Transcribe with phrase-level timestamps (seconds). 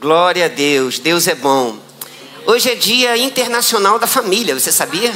[0.00, 1.76] Glória a Deus, Deus é bom.
[2.46, 5.12] Hoje é Dia Internacional da Família, você sabia?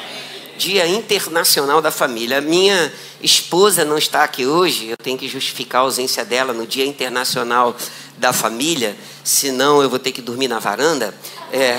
[0.58, 2.36] Dia Internacional da Família.
[2.36, 6.66] A minha esposa não está aqui hoje, eu tenho que justificar a ausência dela no
[6.66, 7.74] Dia Internacional
[8.18, 8.94] da Família,
[9.24, 11.14] senão eu vou ter que dormir na varanda.
[11.50, 11.78] É,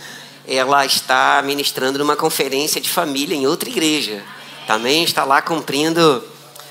[0.48, 4.24] ela está ministrando numa conferência de família em outra igreja.
[4.66, 6.24] Também está lá cumprindo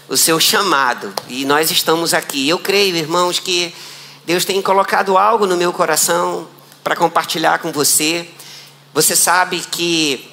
[0.09, 1.13] o seu chamado.
[1.29, 2.49] E nós estamos aqui.
[2.49, 3.71] Eu creio, irmãos, que
[4.27, 6.49] Deus tem colocado algo no meu coração
[6.83, 8.27] para compartilhar com você.
[8.93, 10.29] Você sabe que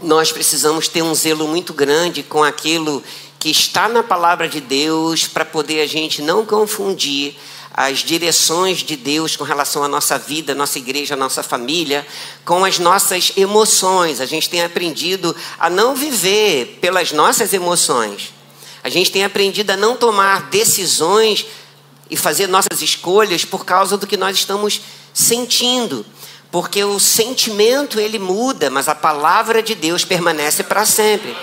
[0.00, 3.02] nós precisamos ter um zelo muito grande com aquilo
[3.36, 7.36] que está na palavra de Deus para poder a gente não confundir
[7.74, 12.06] as direções de Deus com relação à nossa vida, nossa igreja, nossa família,
[12.44, 14.20] com as nossas emoções.
[14.20, 18.32] A gente tem aprendido a não viver pelas nossas emoções.
[18.84, 21.44] A gente tem aprendido a não tomar decisões
[22.10, 24.80] e fazer nossas escolhas por causa do que nós estamos
[25.12, 26.04] sentindo.
[26.50, 31.36] Porque o sentimento ele muda, mas a palavra de Deus permanece para sempre.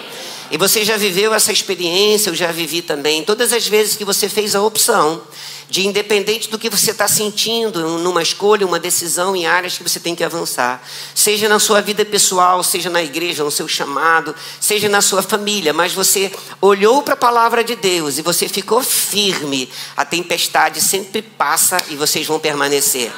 [0.54, 3.24] E você já viveu essa experiência, eu já vivi também.
[3.24, 5.20] Todas as vezes que você fez a opção
[5.68, 10.00] de, independente do que você está sentindo, numa escolha, uma decisão em áreas que você
[10.00, 14.88] tem que avançar, seja na sua vida pessoal, seja na igreja, no seu chamado, seja
[14.88, 16.32] na sua família, mas você
[16.62, 21.96] olhou para a palavra de Deus e você ficou firme, a tempestade sempre passa e
[21.96, 23.12] vocês vão permanecer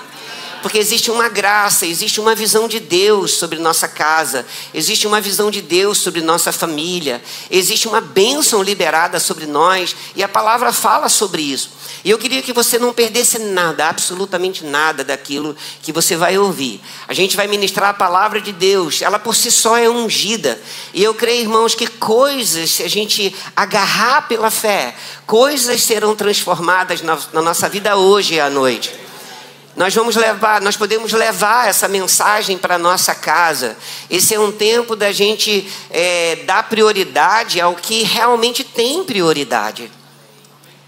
[0.65, 5.51] porque existe uma graça, existe uma visão de Deus sobre nossa casa, existe uma visão
[5.51, 7.21] de Deus sobre nossa família,
[7.51, 11.69] existe uma bênção liberada sobre nós, e a palavra fala sobre isso.
[12.03, 16.81] E eu queria que você não perdesse nada, absolutamente nada daquilo que você vai ouvir.
[17.07, 20.59] A gente vai ministrar a palavra de Deus, ela por si só é ungida.
[20.95, 24.95] E eu creio, irmãos, que coisas, se a gente agarrar pela fé,
[25.27, 29.05] coisas serão transformadas na, na nossa vida hoje à noite.
[29.75, 33.77] Nós vamos levar, nós podemos levar essa mensagem para nossa casa.
[34.09, 39.91] Esse é um tempo da gente é, dar prioridade ao que realmente tem prioridade.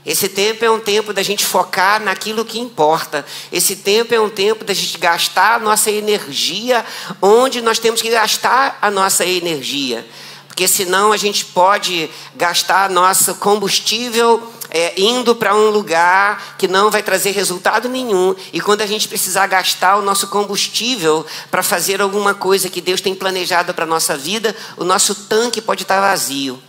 [0.05, 3.25] Esse tempo é um tempo da gente focar naquilo que importa.
[3.51, 6.85] Esse tempo é um tempo da gente gastar a nossa energia
[7.21, 10.07] onde nós temos que gastar a nossa energia.
[10.47, 16.89] Porque senão a gente pode gastar nosso combustível é, indo para um lugar que não
[16.91, 18.35] vai trazer resultado nenhum.
[18.51, 23.01] E quando a gente precisar gastar o nosso combustível para fazer alguma coisa que Deus
[23.01, 26.61] tem planejado para a nossa vida, o nosso tanque pode estar vazio.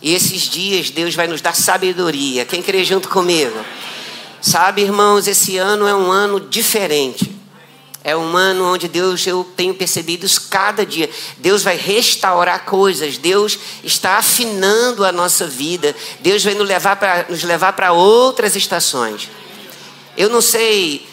[0.00, 2.44] E esses dias Deus vai nos dar sabedoria.
[2.44, 3.58] Quem crê junto comigo?
[4.40, 7.41] Sabe, irmãos, esse ano é um ano diferente.
[8.04, 11.08] É um ano onde Deus, eu tenho percebido isso cada dia.
[11.38, 17.26] Deus vai restaurar coisas, Deus está afinando a nossa vida, Deus vai nos levar para
[17.28, 19.30] nos levar para outras estações.
[20.16, 21.06] Eu não sei,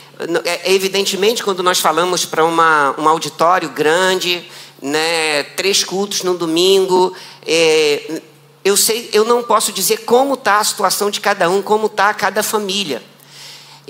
[0.44, 4.50] é, evidentemente, quando nós falamos para uma, um auditório grande,
[4.82, 8.20] né, três cultos no domingo, é,
[8.66, 12.12] eu sei, eu não posso dizer como está a situação de cada um, como está
[12.16, 13.02] cada família.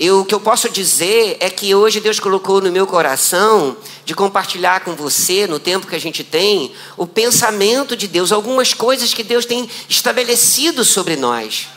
[0.02, 4.14] Eu, o que eu posso dizer é que hoje Deus colocou no meu coração de
[4.14, 9.12] compartilhar com você, no tempo que a gente tem, o pensamento de Deus, algumas coisas
[9.12, 11.68] que Deus tem estabelecido sobre nós.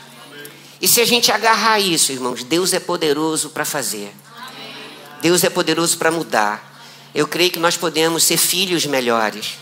[0.80, 4.10] E se a gente agarrar isso, irmãos, Deus é poderoso para fazer.
[5.20, 6.80] Deus é poderoso para mudar.
[7.14, 9.58] Eu creio que nós podemos ser filhos melhores,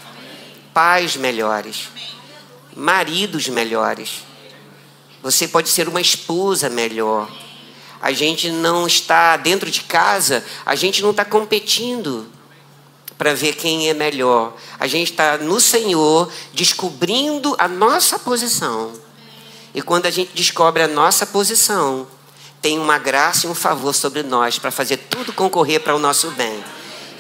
[0.73, 1.89] pais melhores,
[2.77, 4.23] maridos melhores.
[5.21, 7.42] Você pode ser uma esposa melhor
[8.03, 12.27] a gente não está dentro de casa, a gente não está competindo
[13.17, 14.55] para ver quem é melhor.
[14.81, 18.93] A gente está no Senhor descobrindo a nossa posição.
[19.73, 22.09] E quando a gente descobre a nossa posição,
[22.61, 26.29] tem uma graça e um favor sobre nós para fazer tudo concorrer para o nosso
[26.33, 26.63] bem.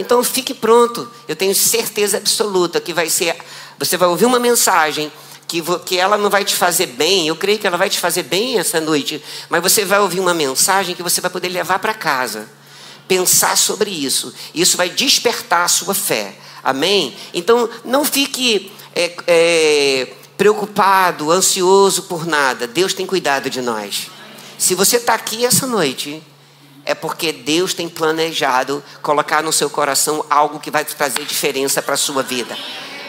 [0.00, 1.08] Então fique pronto.
[1.28, 3.36] Eu tenho certeza absoluta que vai ser.
[3.78, 5.12] Você vai ouvir uma mensagem
[5.52, 8.22] que, que ela não vai te fazer bem, eu creio que ela vai te fazer
[8.22, 11.92] bem essa noite, mas você vai ouvir uma mensagem que você vai poder levar para
[11.92, 12.48] casa,
[13.06, 16.34] pensar sobre isso, isso vai despertar a sua fé,
[16.64, 17.14] amém?
[17.34, 24.06] Então, não fique é, é, preocupado, ansioso por nada, Deus tem cuidado de nós.
[24.56, 26.22] Se você está aqui essa noite,
[26.86, 31.92] é porque Deus tem planejado colocar no seu coração algo que vai trazer diferença para
[31.92, 32.56] a sua vida.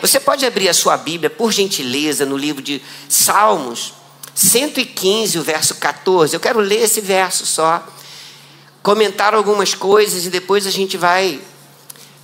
[0.03, 3.93] Você pode abrir a sua Bíblia, por gentileza, no livro de Salmos,
[4.35, 6.33] 115, o verso 14.
[6.33, 7.81] Eu quero ler esse verso só,
[8.81, 11.39] comentar algumas coisas e depois a gente vai.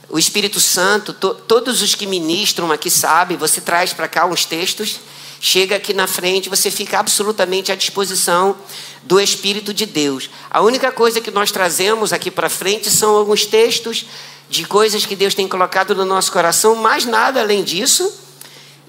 [0.10, 4.44] O Espírito Santo, to, todos os que ministram aqui sabem, você traz para cá uns
[4.44, 5.00] textos
[5.40, 8.58] chega aqui na frente, você fica absolutamente à disposição
[9.04, 10.30] do Espírito de Deus.
[10.50, 14.06] A única coisa que nós trazemos aqui para frente são alguns textos
[14.50, 18.12] de coisas que Deus tem colocado no nosso coração, mais nada além disso,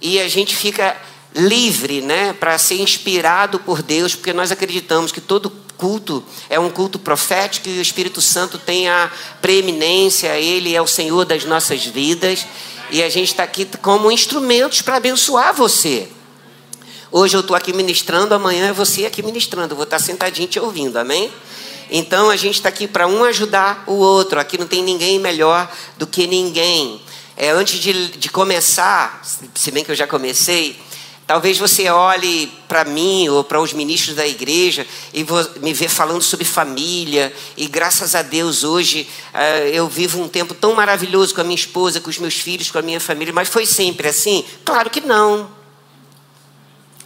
[0.00, 0.96] e a gente fica
[1.34, 6.70] livre, né, para ser inspirado por Deus, porque nós acreditamos que todo culto é um
[6.70, 9.10] culto profético e o Espírito Santo tem a
[9.40, 12.46] preeminência, ele é o Senhor das nossas vidas,
[12.90, 16.08] e a gente está aqui como instrumentos para abençoar você.
[17.12, 19.72] Hoje eu estou aqui ministrando, amanhã é você aqui ministrando.
[19.72, 21.30] Eu vou estar sentadinho te ouvindo, amém?
[21.90, 24.38] Então a gente está aqui para um ajudar o outro.
[24.38, 27.00] Aqui não tem ninguém melhor do que ninguém.
[27.36, 29.22] É, antes de, de começar,
[29.54, 30.78] se bem que eu já comecei,
[31.26, 35.24] talvez você olhe para mim ou para os ministros da igreja e
[35.60, 37.32] me vê falando sobre família.
[37.56, 41.56] E graças a Deus hoje uh, eu vivo um tempo tão maravilhoso com a minha
[41.56, 43.32] esposa, com os meus filhos, com a minha família.
[43.32, 44.44] Mas foi sempre assim?
[44.64, 45.50] Claro que não.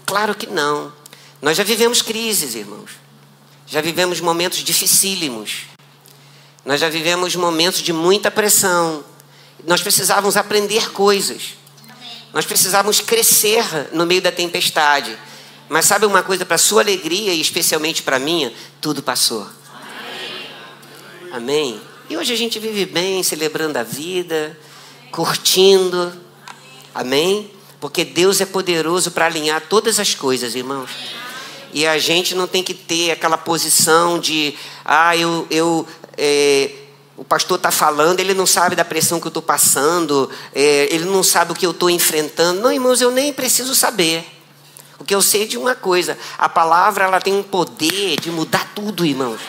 [0.04, 0.92] Claro que não.
[1.40, 3.03] Nós já vivemos crises, irmãos.
[3.66, 5.62] Já vivemos momentos dificílimos.
[6.64, 9.04] Nós já vivemos momentos de muita pressão.
[9.66, 11.54] Nós precisávamos aprender coisas.
[12.32, 15.16] Nós precisávamos crescer no meio da tempestade.
[15.68, 19.46] Mas sabe uma coisa, para sua alegria e especialmente para minha, tudo passou.
[21.32, 21.32] Amém.
[21.32, 21.80] Amém.
[22.10, 24.58] E hoje a gente vive bem, celebrando a vida,
[25.10, 26.12] curtindo.
[26.94, 27.50] Amém.
[27.80, 30.90] Porque Deus é poderoso para alinhar todas as coisas, irmãos.
[31.74, 34.54] E a gente não tem que ter aquela posição de,
[34.84, 35.84] ah, eu, eu
[36.16, 36.70] é,
[37.16, 41.04] o pastor está falando, ele não sabe da pressão que eu estou passando, é, ele
[41.04, 42.60] não sabe o que eu estou enfrentando.
[42.60, 44.24] Não, irmãos, eu nem preciso saber.
[45.00, 48.70] O que eu sei de uma coisa, a palavra ela tem um poder de mudar
[48.72, 49.40] tudo, irmãos.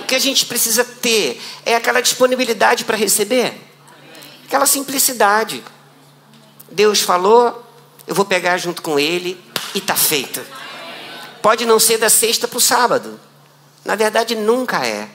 [0.00, 3.52] O que a gente precisa ter é aquela disponibilidade para receber,
[4.46, 5.62] aquela simplicidade.
[6.72, 7.62] Deus falou,
[8.06, 9.38] eu vou pegar junto com Ele
[9.74, 10.40] e está feito.
[11.42, 13.18] Pode não ser da sexta para o sábado.
[13.84, 15.08] Na verdade, nunca é.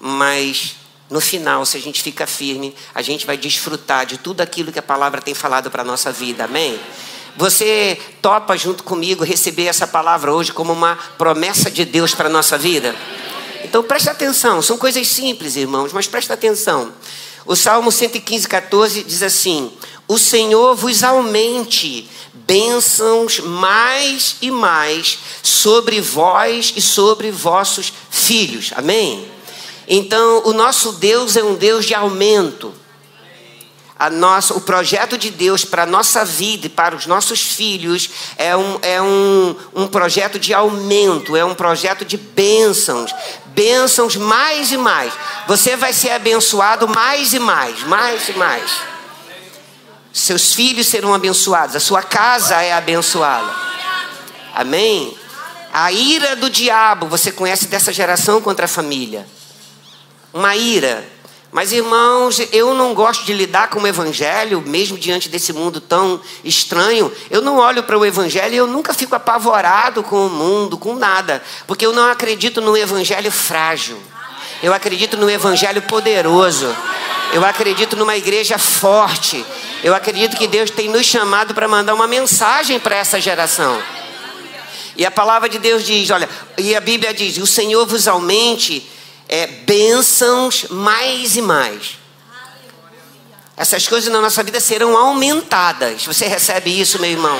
[0.00, 0.76] Mas
[1.10, 4.78] no final, se a gente fica firme, a gente vai desfrutar de tudo aquilo que
[4.78, 6.44] a palavra tem falado para a nossa vida.
[6.44, 6.80] Amém?
[7.36, 12.32] Você topa junto comigo receber essa palavra hoje como uma promessa de Deus para a
[12.32, 12.94] nossa vida?
[13.64, 16.92] Então presta atenção, são coisas simples, irmãos, mas presta atenção.
[17.46, 19.72] O Salmo 115, 14 diz assim:
[20.06, 22.08] O Senhor vos aumente
[22.46, 28.72] bênçãos mais e mais sobre vós e sobre vossos filhos.
[28.76, 29.28] Amém?
[29.86, 32.72] Então, o nosso Deus é um Deus de aumento.
[33.96, 38.10] A nossa, o projeto de Deus para a nossa vida e para os nossos filhos
[38.36, 43.14] é, um, é um, um projeto de aumento, é um projeto de bênçãos.
[43.46, 45.12] Bênçãos mais e mais.
[45.46, 48.93] Você vai ser abençoado mais e mais, mais e mais.
[50.14, 53.52] Seus filhos serão abençoados, a sua casa é abençoada.
[54.54, 55.14] Amém?
[55.72, 59.26] A ira do diabo, você conhece dessa geração contra a família.
[60.32, 61.06] Uma ira
[61.54, 66.20] mas, irmãos, eu não gosto de lidar com o Evangelho, mesmo diante desse mundo tão
[66.42, 67.12] estranho.
[67.30, 70.96] Eu não olho para o Evangelho e eu nunca fico apavorado com o mundo, com
[70.96, 73.96] nada, porque eu não acredito no Evangelho frágil.
[74.64, 76.74] Eu acredito no Evangelho poderoso.
[77.34, 79.44] Eu acredito numa igreja forte.
[79.82, 83.78] Eu acredito que Deus tem nos chamado para mandar uma mensagem para essa geração.
[84.96, 86.26] E a palavra de Deus diz: olha,
[86.56, 88.90] e a Bíblia diz: o Senhor vos aumente
[89.28, 91.98] é, bênçãos mais e mais.
[93.58, 96.06] Essas coisas na nossa vida serão aumentadas.
[96.06, 97.38] Você recebe isso, meu irmão?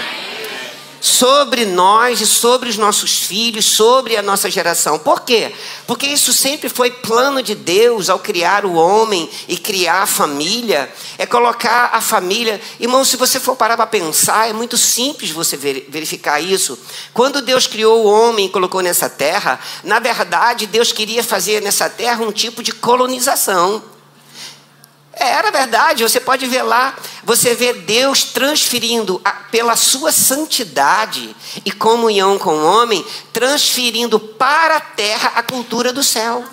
[1.04, 4.98] Sobre nós e sobre os nossos filhos, sobre a nossa geração.
[4.98, 5.52] Por quê?
[5.86, 10.90] Porque isso sempre foi plano de Deus ao criar o homem e criar a família.
[11.18, 12.58] É colocar a família.
[12.80, 16.78] Irmão, se você for parar para pensar, é muito simples você verificar isso.
[17.12, 21.90] Quando Deus criou o homem e colocou nessa terra, na verdade, Deus queria fazer nessa
[21.90, 23.93] terra um tipo de colonização.
[25.16, 31.34] É, era verdade, você pode ver lá, você vê Deus transferindo a, pela sua santidade
[31.64, 36.44] e comunhão com o homem, transferindo para a terra a cultura do céu.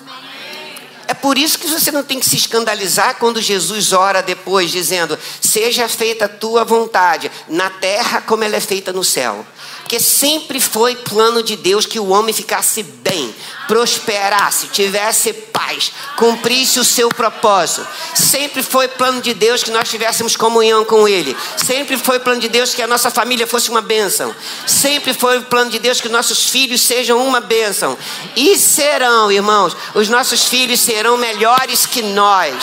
[1.08, 5.20] É por isso que você não tem que se escandalizar quando Jesus ora depois, dizendo:
[5.42, 9.46] Seja feita a tua vontade, na terra como ela é feita no céu.
[9.82, 13.36] Porque sempre foi plano de Deus que o homem ficasse bem,
[13.68, 17.86] prosperasse, tivesse paz, cumprisse o seu propósito.
[18.16, 21.36] Sempre foi plano de Deus que nós tivéssemos comunhão com Ele.
[21.58, 24.34] Sempre foi plano de Deus que a nossa família fosse uma bênção.
[24.66, 27.98] Sempre foi plano de Deus que nossos filhos sejam uma bênção.
[28.36, 32.56] E serão, irmãos, os nossos filhos serão melhores que nós,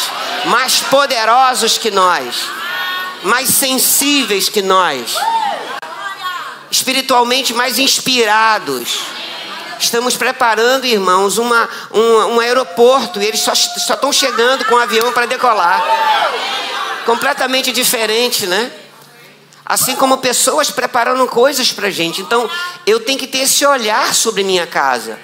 [0.47, 2.49] mais poderosos que nós,
[3.23, 5.15] mais sensíveis que nós.
[6.71, 9.01] Espiritualmente mais inspirados.
[9.79, 14.81] Estamos preparando, irmãos, uma, um, um aeroporto e eles só estão chegando com o um
[14.81, 15.83] avião para decolar.
[17.07, 18.73] Completamente diferente, né?
[19.65, 22.21] Assim como pessoas preparando coisas para gente.
[22.21, 22.51] Então,
[22.87, 25.19] eu tenho que ter esse olhar sobre minha casa.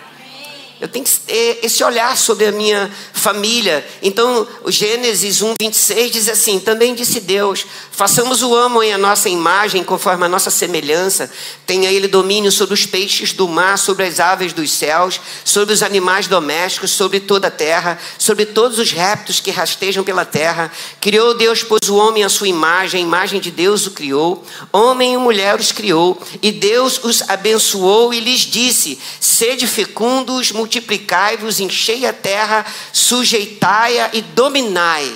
[0.81, 3.87] Eu tenho que ter esse olhar sobre a minha família.
[4.03, 9.85] Então, Gênesis 1, 26 diz assim: Também disse Deus: façamos o homem a nossa imagem,
[9.85, 11.31] conforme a nossa semelhança.
[11.65, 15.83] Tenha ele domínio sobre os peixes do mar, sobre as aves dos céus, sobre os
[15.83, 20.73] animais domésticos, sobre toda a terra, sobre todos os répteis que rastejam pela terra.
[21.01, 24.45] Criou Deus, pois o homem à sua imagem, a imagem de Deus o criou.
[24.73, 26.21] Homem e mulher os criou.
[26.43, 34.23] E Deus os abençoou e lhes disse: Sede fecundos, multiplicai-vos, enchei a terra, sujeitai-a e
[34.23, 35.15] dominai.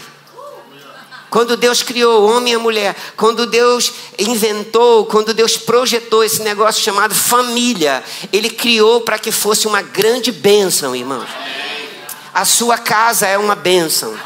[1.30, 6.42] Quando Deus criou o homem e a mulher, quando Deus inventou, quando Deus projetou esse
[6.42, 8.02] negócio chamado família,
[8.32, 11.28] Ele criou para que fosse uma grande bênção, irmãos.
[12.32, 14.16] A sua casa é uma bênção.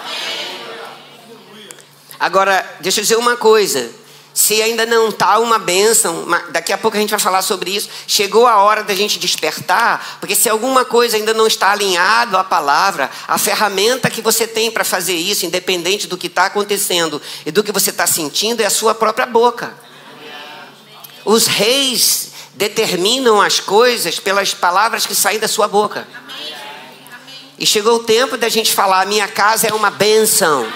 [2.21, 3.91] Agora, deixa eu dizer uma coisa.
[4.35, 7.89] Se ainda não está uma bênção, daqui a pouco a gente vai falar sobre isso.
[8.07, 12.45] Chegou a hora da gente despertar, porque se alguma coisa ainda não está alinhado à
[12.45, 17.51] palavra, a ferramenta que você tem para fazer isso, independente do que está acontecendo e
[17.51, 19.75] do que você está sentindo, é a sua própria boca.
[21.25, 26.07] Os reis determinam as coisas pelas palavras que saem da sua boca.
[27.59, 30.67] E chegou o tempo da gente falar: minha casa é uma bênção.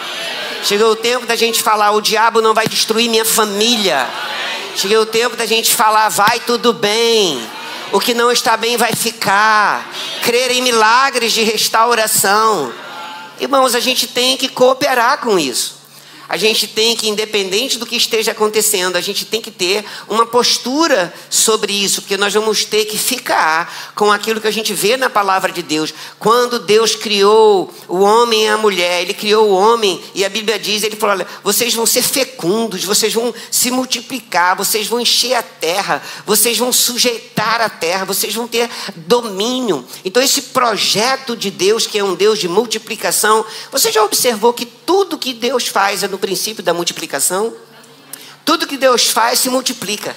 [0.65, 4.09] Chegou o tempo da gente falar: o diabo não vai destruir minha família.
[4.75, 7.41] Chegou o tempo da gente falar: vai tudo bem.
[7.93, 9.89] O que não está bem vai ficar.
[10.23, 12.73] Crer em milagres de restauração.
[13.39, 15.76] Irmãos, a gente tem que cooperar com isso.
[16.29, 20.27] A gente tem que, independente do que esteja acontecendo, a gente tem que ter uma
[20.27, 24.97] postura sobre isso, porque nós vamos ter que ficar com aquilo que a gente vê
[24.97, 25.95] na palavra de Deus.
[26.19, 30.59] Quando Deus criou o homem e a mulher, Ele criou o homem, e a Bíblia
[30.59, 35.35] diz: Ele falou, olha, vocês vão ser fecundos, vocês vão se multiplicar, vocês vão encher
[35.35, 39.87] a terra, vocês vão sujeitar a terra, vocês vão ter domínio.
[40.05, 44.67] Então, esse projeto de Deus, que é um Deus de multiplicação, você já observou que
[44.67, 47.55] tudo que Deus faz é no princípio da multiplicação?
[48.45, 50.17] Tudo que Deus faz se multiplica.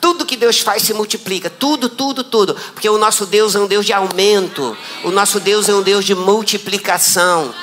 [0.00, 1.50] Tudo que Deus faz se multiplica.
[1.50, 2.54] Tudo, tudo, tudo.
[2.54, 4.76] Porque o nosso Deus é um Deus de aumento.
[5.04, 7.54] O nosso Deus é um Deus de multiplicação.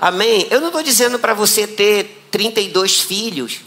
[0.00, 0.46] Amém?
[0.50, 3.60] Eu não estou dizendo para você ter 32 filhos.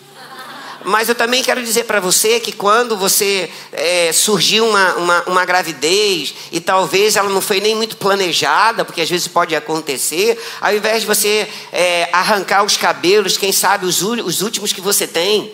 [0.88, 5.46] Mas eu também quero dizer para você que quando você é, surgiu uma, uma, uma,
[5.46, 10.74] gravidez e talvez ela não foi nem muito planejada, porque às vezes pode acontecer, ao
[10.74, 15.52] invés de você é, arrancar os cabelos, quem sabe os, os últimos que você tem,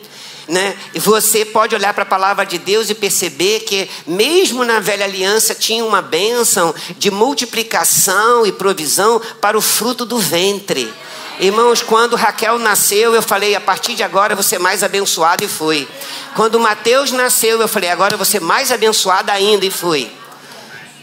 [0.47, 0.77] né?
[0.93, 5.55] Você pode olhar para a palavra de Deus e perceber que, mesmo na velha aliança,
[5.55, 10.93] tinha uma bênção de multiplicação e provisão para o fruto do ventre.
[11.39, 15.87] Irmãos, quando Raquel nasceu, eu falei, a partir de agora você mais abençoado e fui.
[16.35, 20.11] Quando Mateus nasceu, eu falei, agora você mais abençoado ainda e fui.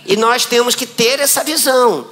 [0.07, 2.07] E nós temos que ter essa visão.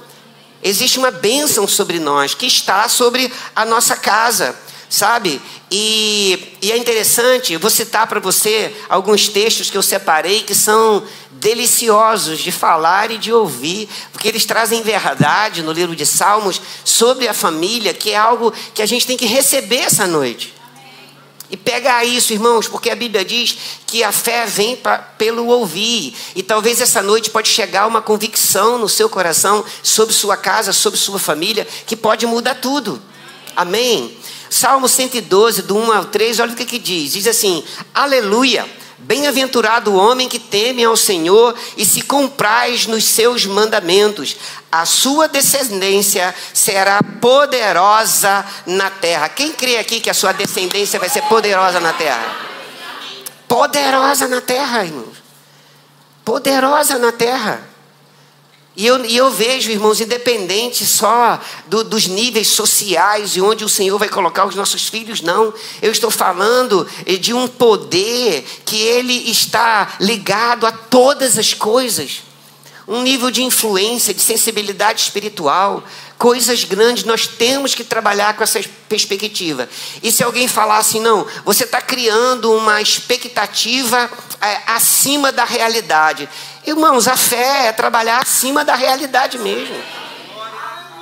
[0.61, 4.53] Existe uma bênção sobre nós que está sobre a nossa casa,
[4.89, 5.41] sabe?
[5.71, 11.03] E, e é interessante, vou citar para você alguns textos que eu separei que são
[11.39, 17.27] deliciosos de falar e de ouvir, porque eles trazem verdade no livro de Salmos sobre
[17.27, 20.53] a família, que é algo que a gente tem que receber essa noite.
[21.51, 26.13] E pegar isso, irmãos, porque a Bíblia diz que a fé vem pra, pelo ouvir.
[26.35, 30.99] E talvez essa noite pode chegar uma convicção no seu coração sobre sua casa, sobre
[30.99, 33.01] sua família, que pode mudar tudo.
[33.55, 34.15] Amém?
[34.47, 37.63] Salmo 112, do 1 ao 3, olha o que, que diz: diz assim:
[37.95, 38.67] Aleluia.
[39.01, 44.35] Bem-aventurado o homem que teme ao Senhor e se compraz nos seus mandamentos.
[44.71, 49.29] A sua descendência será poderosa na terra.
[49.29, 52.35] Quem crê aqui que a sua descendência vai ser poderosa na terra?
[53.47, 55.17] Poderosa na terra, irmãos.
[56.25, 57.68] Poderosa na terra.
[58.79, 63.67] E eu, e eu vejo, irmãos, independente só do, dos níveis sociais e onde o
[63.67, 65.53] Senhor vai colocar os nossos filhos, não.
[65.81, 72.21] Eu estou falando eh, de um poder que ele está ligado a todas as coisas.
[72.87, 75.83] Um nível de influência, de sensibilidade espiritual,
[76.17, 79.69] coisas grandes, nós temos que trabalhar com essa perspectiva.
[80.01, 84.09] E se alguém falar assim, não, você está criando uma expectativa
[84.41, 86.29] é, acima da realidade.
[86.65, 89.75] Irmãos, a fé é trabalhar acima da realidade mesmo.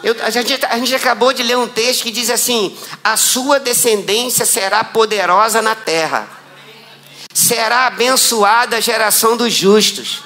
[0.04, 3.60] Eu, a, gente, a gente acabou de ler um texto que diz assim: a sua
[3.60, 6.28] descendência será poderosa na terra.
[7.34, 10.24] será abençoada a geração dos justos.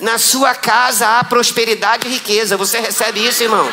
[0.00, 2.56] Na sua casa há prosperidade e riqueza.
[2.56, 3.70] Você recebe isso, irmão?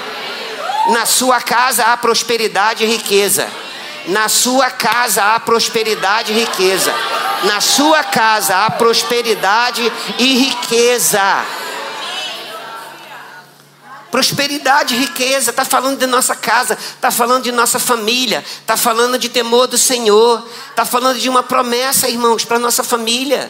[0.90, 3.50] Na sua casa há prosperidade e riqueza.
[4.08, 6.94] Na sua casa há prosperidade e riqueza.
[7.44, 11.46] Na sua casa há prosperidade e riqueza.
[14.12, 19.30] Prosperidade, riqueza, está falando de nossa casa, está falando de nossa família, está falando de
[19.30, 23.50] temor do Senhor, está falando de uma promessa, irmãos, para nossa família.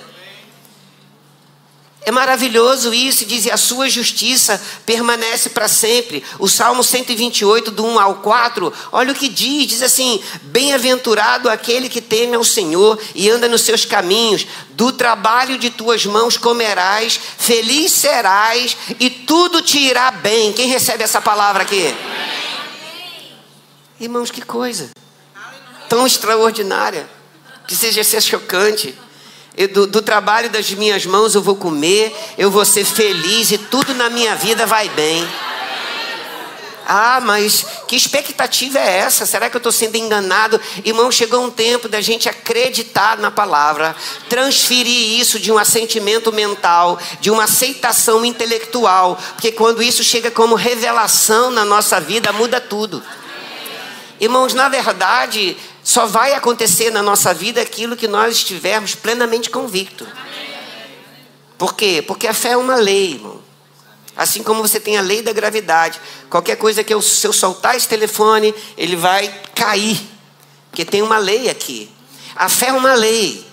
[2.03, 6.24] É maravilhoso isso, diz, e a sua justiça permanece para sempre.
[6.39, 11.88] O Salmo 128, do 1 ao 4, olha o que diz: diz assim: Bem-aventurado aquele
[11.88, 17.20] que teme ao Senhor e anda nos seus caminhos, do trabalho de tuas mãos comerás,
[17.38, 20.51] feliz serás e tudo te irá bem.
[20.53, 21.96] Quem recebe essa palavra aqui?
[24.00, 24.89] Irmãos, que coisa
[25.91, 27.05] tão extraordinária,
[27.67, 28.98] que seja ser chocante.
[29.74, 33.93] Do, do, trabalho das minhas mãos eu vou comer, eu vou ser feliz e tudo
[33.93, 35.27] na minha vida vai bem.
[36.93, 39.25] Ah, mas que expectativa é essa?
[39.25, 40.60] Será que eu estou sendo enganado?
[40.84, 43.96] Irmão, chegou um tempo da gente acreditar na palavra,
[44.27, 50.55] transferir isso de um assentimento mental, de uma aceitação intelectual, porque quando isso chega como
[50.55, 53.01] revelação na nossa vida, muda tudo.
[54.20, 60.08] Irmãos, na verdade, só vai acontecer na nossa vida aquilo que nós estivermos plenamente convictos.
[61.58, 62.04] Por quê?
[62.06, 63.42] Porque a fé é uma lei, irmão.
[64.16, 66.00] Assim como você tem a lei da gravidade.
[66.30, 70.00] Qualquer coisa que eu, se eu soltar esse telefone, ele vai cair.
[70.70, 71.90] Porque tem uma lei aqui.
[72.36, 73.46] A fé é uma lei.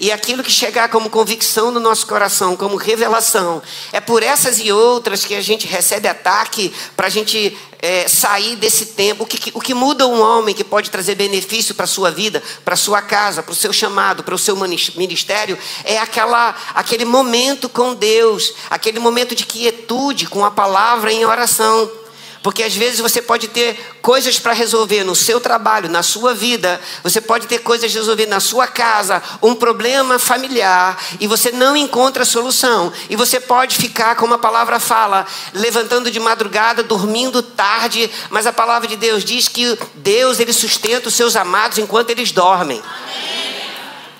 [0.00, 4.72] E aquilo que chegar como convicção no nosso coração, como revelação, é por essas e
[4.72, 9.24] outras que a gente recebe ataque para a gente é, sair desse tempo.
[9.24, 12.42] O que, o que muda um homem que pode trazer benefício para a sua vida,
[12.64, 17.04] para a sua casa, para o seu chamado, para o seu ministério, é aquela, aquele
[17.04, 21.99] momento com Deus, aquele momento de quietude com a palavra em oração.
[22.42, 26.80] Porque às vezes você pode ter coisas para resolver no seu trabalho, na sua vida,
[27.02, 31.76] você pode ter coisas a resolver na sua casa, um problema familiar, e você não
[31.76, 32.90] encontra solução.
[33.10, 38.52] E você pode ficar, como a palavra fala, levantando de madrugada, dormindo tarde, mas a
[38.52, 42.82] palavra de Deus diz que Deus ele sustenta os seus amados enquanto eles dormem.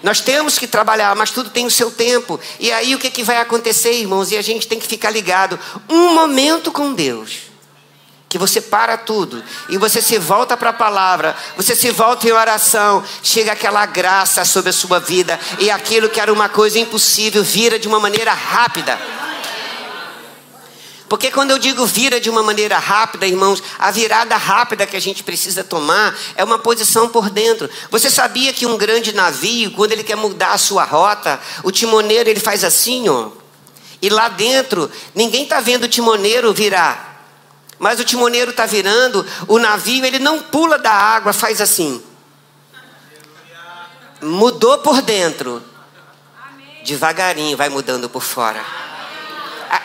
[0.03, 2.39] Nós temos que trabalhar, mas tudo tem o seu tempo.
[2.59, 4.31] E aí o que, que vai acontecer, irmãos?
[4.31, 5.59] E a gente tem que ficar ligado.
[5.89, 7.50] Um momento com Deus
[8.31, 12.31] que você para tudo e você se volta para a palavra, você se volta em
[12.31, 17.43] oração, chega aquela graça sobre a sua vida e aquilo que era uma coisa impossível
[17.43, 18.97] vira de uma maneira rápida.
[21.09, 25.01] Porque quando eu digo vira de uma maneira rápida, irmãos, a virada rápida que a
[25.01, 27.69] gente precisa tomar é uma posição por dentro.
[27.91, 32.31] Você sabia que um grande navio, quando ele quer mudar a sua rota, o timoneiro
[32.31, 33.31] ele faz assim, ó.
[34.01, 37.10] E lá dentro, ninguém está vendo o timoneiro virar.
[37.81, 42.03] Mas o timoneiro está virando, o navio ele não pula da água, faz assim.
[44.21, 45.63] Mudou por dentro.
[46.85, 48.63] Devagarinho vai mudando por fora.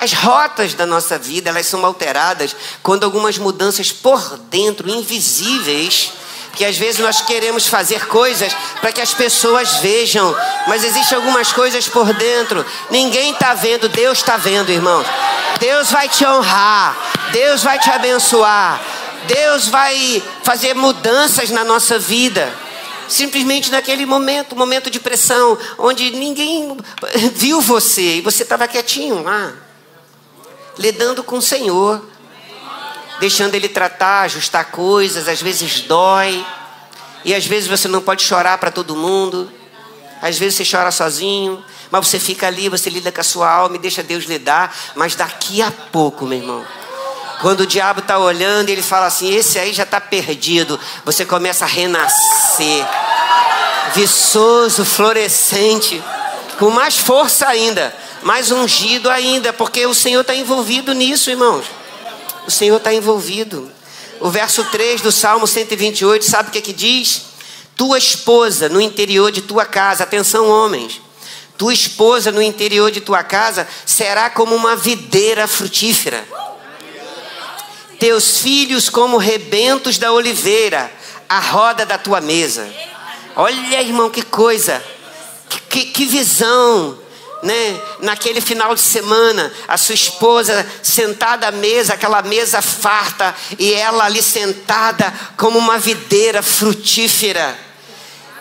[0.01, 2.53] As rotas da nossa vida, elas são alteradas
[2.83, 6.11] quando algumas mudanças por dentro, invisíveis,
[6.53, 10.35] que às vezes nós queremos fazer coisas para que as pessoas vejam,
[10.67, 12.65] mas existem algumas coisas por dentro.
[12.89, 15.07] Ninguém está vendo, Deus está vendo, irmãos.
[15.59, 16.97] Deus vai te honrar,
[17.31, 18.81] Deus vai te abençoar,
[19.27, 22.51] Deus vai fazer mudanças na nossa vida.
[23.07, 26.75] Simplesmente naquele momento, momento de pressão, onde ninguém
[27.33, 29.53] viu você e você estava quietinho lá,
[30.77, 32.03] lidando com o Senhor,
[33.19, 36.45] deixando Ele tratar, ajustar coisas, às vezes dói,
[37.23, 39.51] e às vezes você não pode chorar para todo mundo,
[40.25, 43.75] às vezes você chora sozinho, mas você fica ali, você lida com a sua alma
[43.75, 44.75] e deixa Deus lidar.
[44.95, 46.65] Mas daqui a pouco, meu irmão,
[47.41, 50.79] quando o diabo está olhando, ele fala assim: esse aí já está perdido.
[51.05, 52.83] Você começa a renascer,
[53.93, 56.03] viçoso, florescente,
[56.57, 61.67] com mais força ainda, mais ungido ainda, porque o Senhor está envolvido nisso, irmãos.
[62.47, 63.71] O Senhor está envolvido.
[64.19, 67.34] O verso 3 do Salmo 128, sabe o que, é que diz?
[67.75, 71.01] Tua esposa no interior de tua casa, atenção, homens
[71.57, 76.27] tua esposa no interior de tua casa será como uma videira frutífera.
[77.99, 80.91] Teus filhos como rebentos da oliveira,
[81.29, 82.67] a roda da tua mesa.
[83.35, 84.83] Olha, irmão, que coisa,
[85.69, 86.97] que, que, visão,
[87.45, 87.81] né?
[88.01, 94.03] Naquele final de semana, a sua esposa sentada à mesa, aquela mesa farta, e ela
[94.03, 97.57] ali sentada como uma videira frutífera,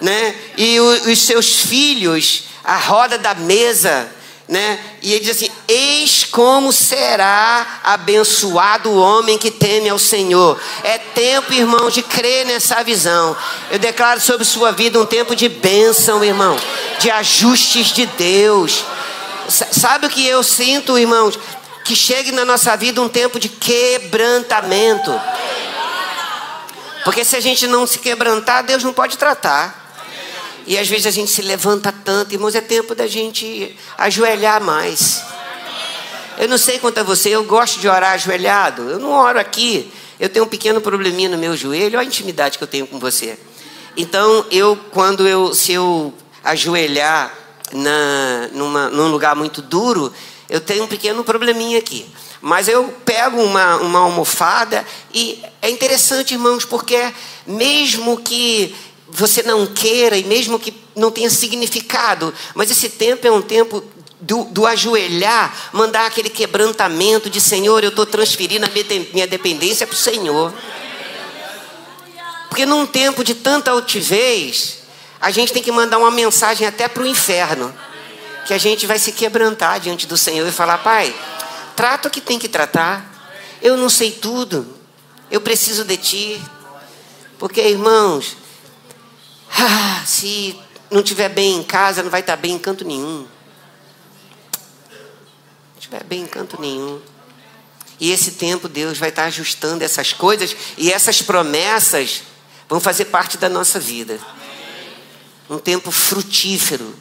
[0.01, 0.35] né?
[0.57, 4.09] E os seus filhos a roda da mesa,
[4.49, 4.79] né?
[5.01, 10.61] E ele diz assim: Eis como será abençoado o homem que teme ao Senhor.
[10.83, 13.37] É tempo, irmão, de crer nessa visão.
[13.71, 16.57] Eu declaro sobre sua vida um tempo de bênção, irmão,
[16.99, 18.85] de ajustes de Deus.
[19.49, 21.39] Sabe o que eu sinto, irmãos?
[21.85, 25.13] Que chegue na nossa vida um tempo de quebrantamento.
[27.05, 29.84] Porque se a gente não se quebrantar, Deus não pode tratar.
[30.67, 35.23] E às vezes a gente se levanta tanto, irmãos, é tempo da gente ajoelhar mais.
[36.39, 38.91] Eu não sei quanto a você, eu gosto de orar ajoelhado.
[38.91, 39.93] Eu não oro aqui.
[40.19, 42.99] Eu tenho um pequeno probleminha no meu joelho, olha a intimidade que eu tenho com
[42.99, 43.39] você.
[43.97, 47.33] Então, eu, quando eu, se eu ajoelhar
[47.73, 50.13] na, numa, num lugar muito duro,
[50.49, 52.07] eu tenho um pequeno probleminha aqui.
[52.41, 57.13] Mas eu pego uma, uma almofada e é interessante, irmãos, porque
[57.47, 58.75] mesmo que
[59.17, 63.81] você não queira e mesmo que não tenha significado, mas esse tempo é um tempo
[64.21, 68.71] do, do ajoelhar, mandar aquele quebrantamento de Senhor, eu estou transferindo a
[69.13, 70.53] minha dependência para o Senhor.
[72.49, 74.79] Porque num tempo de tanta altivez,
[75.21, 77.73] a gente tem que mandar uma mensagem até para o inferno,
[78.47, 81.15] que a gente vai se quebrantar diante do Senhor e falar: Pai,
[81.77, 83.13] trata o que tem que tratar.
[83.63, 84.67] Eu não sei tudo.
[85.31, 86.43] Eu preciso de ti.
[87.39, 88.37] Porque, irmãos,
[89.57, 90.59] ah, se
[90.91, 93.27] não estiver bem em casa, não vai estar bem em canto nenhum.
[94.91, 97.01] Não estiver bem em canto nenhum.
[98.01, 102.23] E esse tempo Deus vai estar ajustando essas coisas e essas promessas
[102.69, 104.19] vão fazer parte da nossa vida.
[105.49, 106.95] Um tempo frutífero.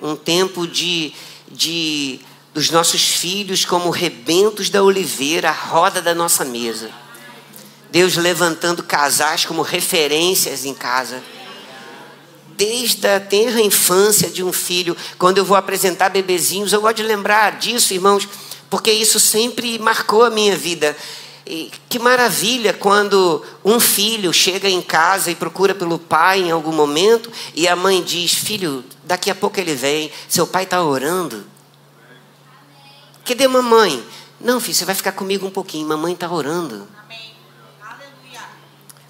[0.00, 1.12] Um tempo de,
[1.50, 2.20] de
[2.52, 6.90] dos nossos filhos como rebentos da oliveira, a roda da nossa mesa.
[7.90, 11.22] Deus levantando casais como referências em casa.
[12.58, 17.04] Desde a tenra infância de um filho, quando eu vou apresentar bebezinhos, eu gosto de
[17.04, 18.28] lembrar disso, irmãos,
[18.68, 20.96] porque isso sempre marcou a minha vida.
[21.46, 26.72] E que maravilha quando um filho chega em casa e procura pelo pai em algum
[26.72, 31.46] momento e a mãe diz: Filho, daqui a pouco ele vem, seu pai está orando.
[33.24, 34.04] Cadê mamãe?
[34.40, 35.86] Não, filho, você vai ficar comigo um pouquinho.
[35.86, 36.88] Mamãe está orando.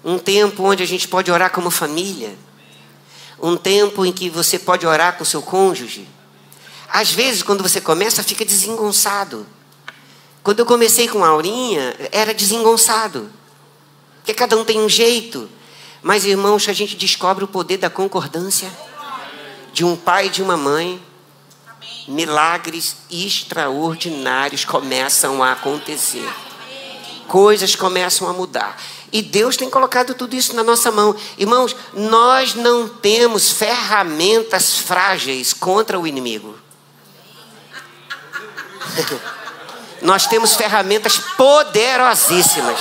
[0.05, 2.37] Um tempo onde a gente pode orar como família.
[3.41, 6.07] Um tempo em que você pode orar com seu cônjuge.
[6.91, 9.45] Às vezes, quando você começa, fica desengonçado.
[10.43, 13.29] Quando eu comecei com a Aurinha, era desengonçado.
[14.17, 15.49] Porque cada um tem um jeito.
[16.01, 18.71] Mas, irmãos, a gente descobre o poder da concordância
[19.71, 21.01] de um pai e de uma mãe
[22.09, 26.27] milagres extraordinários começam a acontecer.
[27.27, 28.75] Coisas começam a mudar.
[29.11, 31.15] E Deus tem colocado tudo isso na nossa mão.
[31.37, 36.55] Irmãos, nós não temos ferramentas frágeis contra o inimigo.
[40.01, 42.77] nós temos ferramentas poderosíssimas.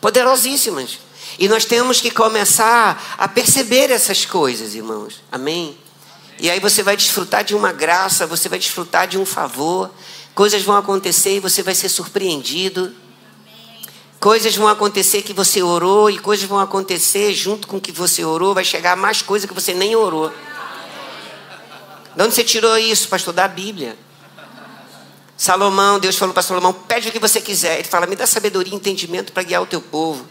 [0.00, 0.98] Poderosíssimas.
[1.38, 5.22] E nós temos que começar a perceber essas coisas, irmãos.
[5.30, 5.76] Amém?
[6.38, 9.90] E aí você vai desfrutar de uma graça, você vai desfrutar de um favor.
[10.34, 12.94] Coisas vão acontecer e você vai ser surpreendido.
[14.22, 18.54] Coisas vão acontecer que você orou e coisas vão acontecer junto com que você orou,
[18.54, 20.32] vai chegar mais coisa que você nem orou.
[22.14, 23.34] De onde você tirou isso, pastor?
[23.34, 23.98] Da Bíblia.
[25.36, 27.80] Salomão, Deus falou para Salomão: pede o que você quiser.
[27.80, 30.24] Ele fala: me dá sabedoria e entendimento para guiar o teu povo.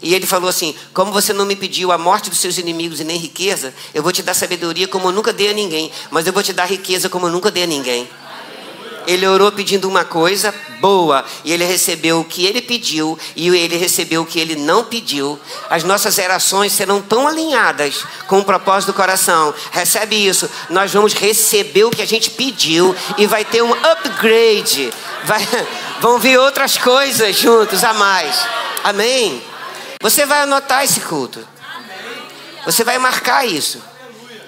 [0.00, 3.04] E ele falou assim: Como você não me pediu a morte dos seus inimigos e
[3.04, 6.32] nem riqueza, eu vou te dar sabedoria como eu nunca dei a ninguém, mas eu
[6.32, 8.08] vou te dar riqueza como eu nunca dei a ninguém.
[9.06, 13.76] Ele orou pedindo uma coisa boa e ele recebeu o que ele pediu e ele
[13.76, 15.38] recebeu o que ele não pediu.
[15.70, 19.54] As nossas orações serão tão alinhadas com o propósito do coração.
[19.70, 20.48] Recebe isso.
[20.70, 24.92] Nós vamos receber o que a gente pediu e vai ter um upgrade.
[25.24, 25.46] Vai,
[26.00, 28.46] vão vir outras coisas juntos a mais.
[28.84, 29.42] Amém?
[30.00, 31.46] Você vai anotar esse culto.
[32.64, 33.82] Você vai marcar isso.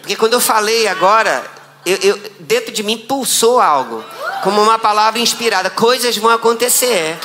[0.00, 1.57] Porque quando eu falei agora,
[1.90, 4.04] eu, eu, dentro de mim pulsou algo.
[4.42, 5.70] Como uma palavra inspirada.
[5.70, 7.18] Coisas vão acontecer.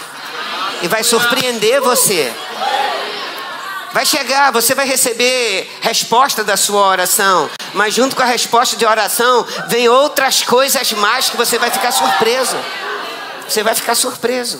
[0.81, 2.33] E vai surpreender você.
[3.93, 7.49] Vai chegar, você vai receber resposta da sua oração.
[7.73, 11.91] Mas junto com a resposta de oração, vem outras coisas mais que você vai ficar
[11.91, 12.57] surpreso.
[13.47, 14.59] Você vai ficar surpreso.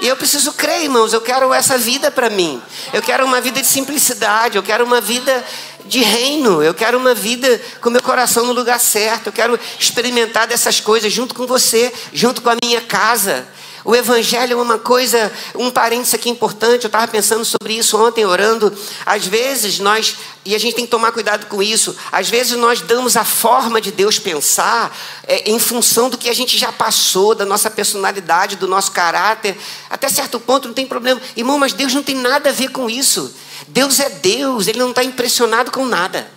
[0.00, 1.12] E eu preciso crer, irmãos.
[1.12, 2.60] Eu quero essa vida para mim.
[2.92, 4.56] Eu quero uma vida de simplicidade.
[4.56, 5.44] Eu quero uma vida
[5.86, 6.62] de reino.
[6.62, 9.28] Eu quero uma vida com meu coração no lugar certo.
[9.28, 13.46] Eu quero experimentar dessas coisas junto com você, junto com a minha casa.
[13.84, 18.24] O evangelho é uma coisa, um parênteses aqui importante, eu estava pensando sobre isso ontem,
[18.24, 18.74] orando.
[19.04, 22.80] Às vezes nós, e a gente tem que tomar cuidado com isso, às vezes nós
[22.80, 27.34] damos a forma de Deus pensar é, em função do que a gente já passou,
[27.34, 29.54] da nossa personalidade, do nosso caráter.
[29.90, 31.20] Até certo ponto não tem problema.
[31.36, 33.34] Irmão, mas Deus não tem nada a ver com isso.
[33.68, 36.30] Deus é Deus, Ele não está impressionado com nada.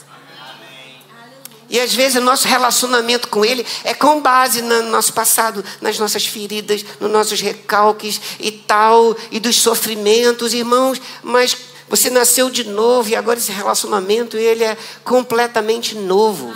[1.69, 5.99] E às vezes o nosso relacionamento com Ele é com base no nosso passado, nas
[5.99, 11.01] nossas feridas, nos nossos recalques e tal, e dos sofrimentos, irmãos.
[11.21, 11.57] Mas
[11.89, 16.55] você nasceu de novo e agora esse relacionamento ele é completamente novo.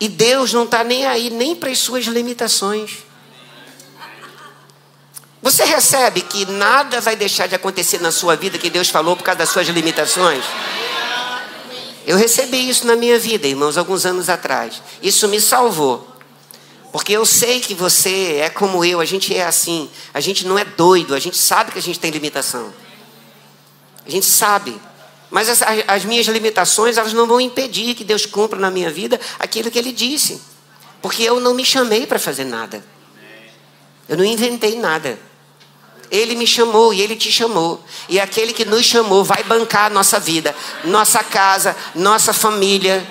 [0.00, 3.05] E Deus não está nem aí, nem para as suas limitações.
[5.46, 9.22] Você recebe que nada vai deixar de acontecer na sua vida que Deus falou por
[9.22, 10.44] causa das suas limitações?
[12.04, 14.82] Eu recebi isso na minha vida, irmãos, alguns anos atrás.
[15.00, 16.04] Isso me salvou.
[16.90, 19.88] Porque eu sei que você é como eu, a gente é assim.
[20.12, 22.74] A gente não é doido, a gente sabe que a gente tem limitação.
[24.04, 24.76] A gente sabe.
[25.30, 29.20] Mas as, as minhas limitações, elas não vão impedir que Deus cumpra na minha vida
[29.38, 30.42] aquilo que Ele disse.
[31.00, 32.84] Porque eu não me chamei para fazer nada.
[34.08, 35.16] Eu não inventei nada.
[36.16, 37.82] Ele me chamou e ele te chamou.
[38.08, 43.06] E aquele que nos chamou vai bancar a nossa vida, nossa casa, nossa família.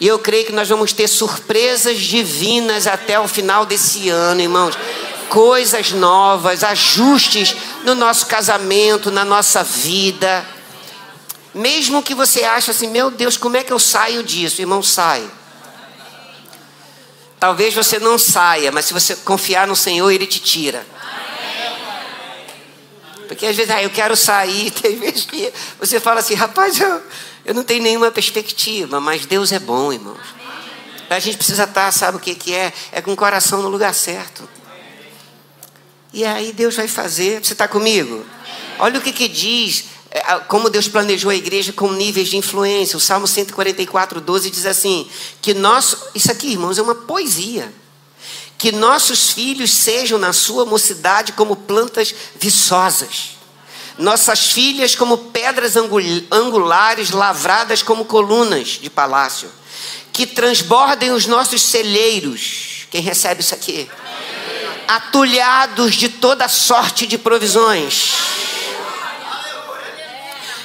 [0.00, 4.76] E eu creio que nós vamos ter surpresas divinas até o final desse ano, irmãos.
[5.28, 10.44] Coisas novas, ajustes no nosso casamento, na nossa vida.
[11.54, 14.60] Mesmo que você ache assim, meu Deus, como é que eu saio disso?
[14.60, 15.22] Irmão, sai.
[17.38, 20.86] Talvez você não saia, mas se você confiar no Senhor, Ele te tira.
[23.32, 27.02] Porque às vezes, ah, eu quero sair, tem vezes que você fala assim, rapaz, eu,
[27.46, 30.20] eu não tenho nenhuma perspectiva, mas Deus é bom, irmãos.
[31.08, 32.72] A gente precisa estar, sabe o que, que é?
[32.90, 34.48] É com o coração no lugar certo.
[36.12, 37.44] E aí Deus vai fazer.
[37.44, 38.24] Você está comigo?
[38.78, 42.96] Olha o que, que diz, é, como Deus planejou a igreja com níveis de influência.
[42.96, 45.08] O Salmo 144, 12 diz assim:
[45.40, 47.72] que nós, isso aqui, irmãos, é uma poesia
[48.62, 53.30] que nossos filhos sejam na sua mocidade como plantas viçosas,
[53.98, 55.74] nossas filhas como pedras
[56.30, 59.50] angulares lavradas como colunas de palácio,
[60.12, 62.86] que transbordem os nossos celeiros.
[62.88, 63.90] Quem recebe isso aqui?
[64.86, 68.12] Atulhados de toda sorte de provisões.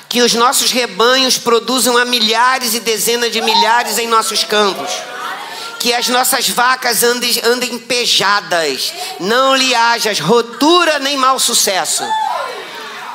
[0.07, 5.16] Que os nossos rebanhos produzam a milhares e dezenas de milhares em nossos campos
[5.87, 12.03] que as nossas vacas andem, andem pejadas, não lhe hajas rotura nem mau sucesso.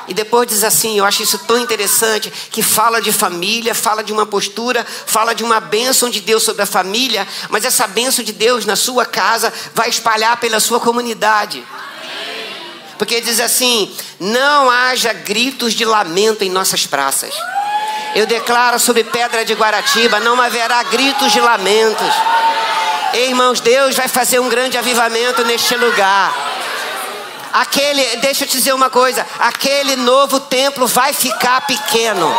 [0.07, 4.11] E depois diz assim: eu acho isso tão interessante, que fala de família, fala de
[4.11, 8.33] uma postura, fala de uma bênção de Deus sobre a família, mas essa bênção de
[8.33, 11.63] Deus na sua casa vai espalhar pela sua comunidade.
[12.97, 17.35] Porque diz assim: não haja gritos de lamento em nossas praças.
[18.15, 22.13] Eu declaro sobre Pedra de Guaratiba: não haverá gritos de lamentos.
[23.13, 26.35] Irmãos, Deus vai fazer um grande avivamento neste lugar.
[27.53, 32.35] Aquele, deixa eu te dizer uma coisa: aquele novo templo vai ficar pequeno.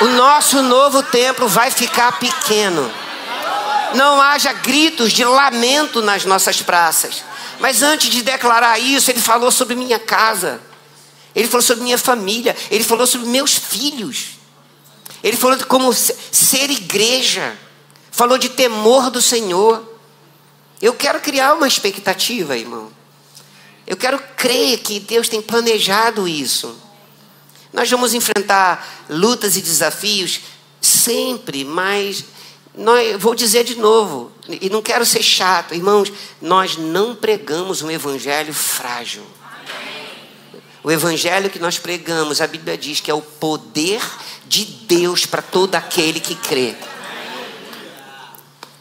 [0.00, 2.90] O nosso novo templo vai ficar pequeno.
[3.94, 7.22] Não haja gritos de lamento nas nossas praças.
[7.60, 10.60] Mas antes de declarar isso, ele falou sobre minha casa.
[11.34, 14.38] Ele falou sobre minha família, ele falou sobre meus filhos.
[15.22, 17.56] Ele falou como ser igreja.
[18.14, 19.82] Falou de temor do Senhor.
[20.80, 22.92] Eu quero criar uma expectativa, irmão.
[23.84, 26.76] Eu quero crer que Deus tem planejado isso.
[27.72, 30.42] Nós vamos enfrentar lutas e desafios
[30.80, 32.24] sempre, mas
[32.72, 37.90] nós, vou dizer de novo, e não quero ser chato, irmãos, nós não pregamos um
[37.90, 39.26] evangelho frágil.
[40.84, 44.00] O evangelho que nós pregamos, a Bíblia diz que é o poder
[44.46, 46.76] de Deus para todo aquele que crê.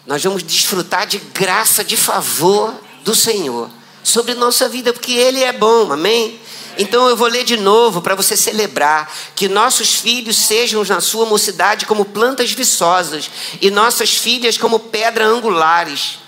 [0.05, 3.69] Nós vamos desfrutar de graça, de favor do Senhor
[4.03, 6.39] sobre nossa vida, porque Ele é bom, amém?
[6.77, 11.25] Então eu vou ler de novo para você celebrar que nossos filhos sejam na sua
[11.25, 13.29] mocidade como plantas viçosas
[13.61, 16.19] e nossas filhas como pedras angulares,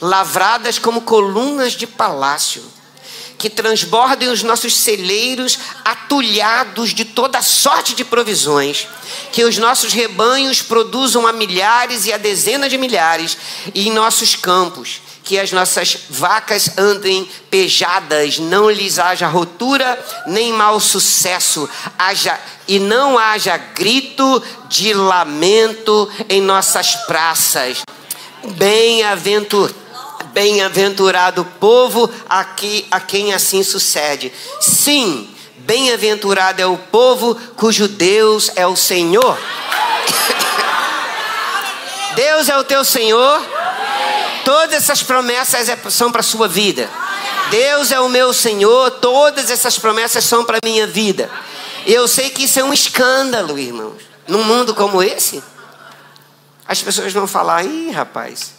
[0.00, 2.75] lavradas como colunas de palácio
[3.38, 8.86] que transbordem os nossos celeiros atulhados de toda sorte de provisões,
[9.32, 13.36] que os nossos rebanhos produzam a milhares e a dezenas de milhares
[13.74, 20.52] e em nossos campos, que as nossas vacas andem pejadas, não lhes haja rotura nem
[20.52, 21.68] mau sucesso,
[21.98, 27.82] haja e não haja grito de lamento em nossas praças.
[28.56, 29.85] Bem-aventurado
[30.36, 34.30] Bem-aventurado o povo a, que, a quem assim sucede.
[34.60, 35.26] Sim,
[35.60, 39.38] bem-aventurado é o povo cujo Deus é o Senhor.
[42.14, 43.42] Deus é o teu Senhor.
[44.44, 46.86] Todas essas promessas é, são para a sua vida.
[47.50, 48.90] Deus é o meu Senhor.
[48.90, 51.30] Todas essas promessas são para a minha vida.
[51.86, 54.02] Eu sei que isso é um escândalo, irmãos.
[54.28, 55.42] Num mundo como esse,
[56.68, 58.55] as pessoas vão falar: ih, rapaz,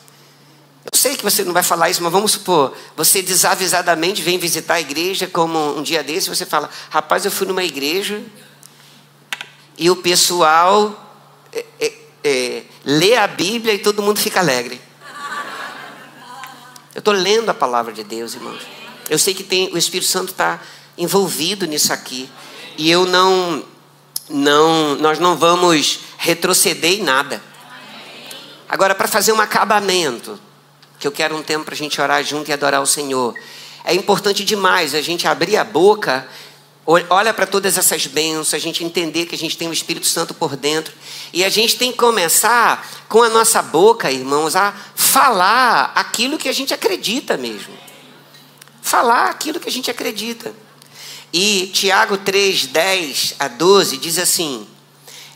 [0.92, 4.76] eu sei que você não vai falar isso, mas vamos supor, você desavisadamente vem visitar
[4.76, 8.22] a igreja, como um dia desse, você fala: rapaz, eu fui numa igreja
[9.78, 11.08] e o pessoal
[11.52, 14.82] é, é, é, lê a Bíblia e todo mundo fica alegre.
[16.96, 18.62] Eu estou lendo a palavra de Deus, irmãos.
[19.08, 20.60] Eu sei que tem, o Espírito Santo está
[20.98, 22.28] envolvido nisso aqui.
[22.76, 23.64] E eu não,
[24.28, 27.42] não, nós não vamos retroceder em nada.
[28.68, 30.40] Agora, para fazer um acabamento,
[31.00, 33.34] que eu quero um tempo para a gente orar junto e adorar o Senhor.
[33.84, 36.28] É importante demais a gente abrir a boca,
[37.10, 40.34] olha para todas essas bênçãos, a gente entender que a gente tem o Espírito Santo
[40.34, 40.94] por dentro.
[41.34, 46.50] E a gente tem que começar com a nossa boca, irmãos, a falar aquilo que
[46.50, 47.74] a gente acredita mesmo.
[48.82, 50.54] Falar aquilo que a gente acredita.
[51.34, 54.66] E Tiago 3, 10 a 12 diz assim: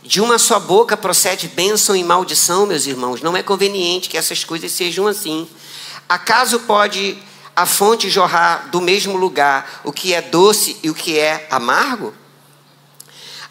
[0.03, 3.21] De uma só boca procede bênção e maldição, meus irmãos.
[3.21, 5.47] Não é conveniente que essas coisas sejam assim.
[6.09, 7.17] Acaso pode
[7.55, 12.13] a fonte jorrar do mesmo lugar o que é doce e o que é amargo?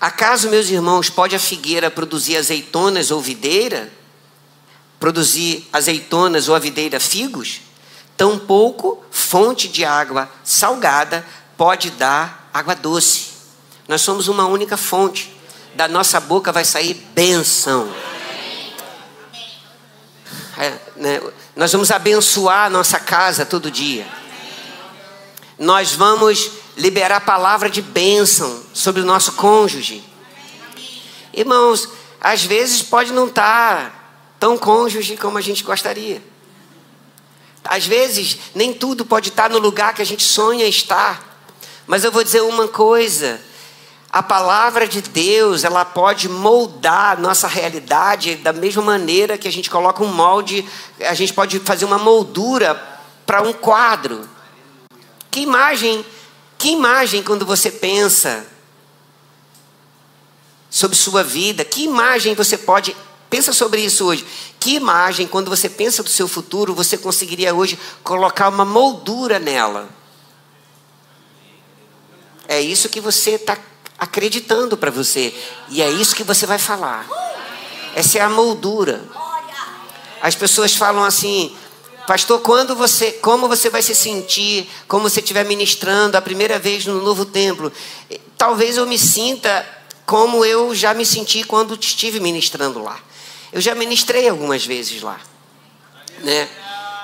[0.01, 3.93] Acaso, meus irmãos, pode a figueira produzir azeitonas ou videira?
[4.99, 7.61] Produzir azeitonas ou a videira figos?
[8.17, 11.25] Tampouco fonte de água salgada
[11.57, 13.29] pode dar água doce.
[13.87, 15.40] Nós somos uma única fonte.
[15.75, 17.93] Da nossa boca vai sair bênção.
[20.59, 21.21] É, né?
[21.57, 24.07] Nós vamos abençoar a nossa casa todo dia.
[25.59, 30.03] Nós vamos liberar a palavra de bênção sobre o nosso cônjuge.
[31.33, 31.89] Irmãos,
[32.21, 36.23] às vezes pode não estar tão cônjuge como a gente gostaria.
[37.65, 41.23] Às vezes, nem tudo pode estar no lugar que a gente sonha estar.
[41.87, 43.41] Mas eu vou dizer uma coisa:
[44.13, 49.71] a palavra de Deus, ela pode moldar nossa realidade da mesma maneira que a gente
[49.71, 50.69] coloca um molde,
[51.01, 52.75] a gente pode fazer uma moldura
[53.25, 54.29] para um quadro.
[55.31, 56.05] Que imagem,
[56.59, 58.45] que imagem quando você pensa
[60.69, 62.97] sobre sua vida, que imagem você pode
[63.31, 64.27] Pensa sobre isso hoje.
[64.59, 69.89] Que imagem, quando você pensa do seu futuro, você conseguiria hoje colocar uma moldura nela?
[72.49, 73.57] É isso que você está
[74.01, 75.35] acreditando para você.
[75.69, 77.07] E é isso que você vai falar.
[77.95, 79.03] Essa é a moldura.
[80.23, 81.55] As pessoas falam assim,
[82.07, 86.87] pastor, quando você, como você vai se sentir, como você estiver ministrando a primeira vez
[86.87, 87.71] no novo templo?
[88.39, 89.67] Talvez eu me sinta
[90.07, 92.99] como eu já me senti quando estive ministrando lá.
[93.53, 95.21] Eu já ministrei algumas vezes lá,
[96.21, 96.49] né?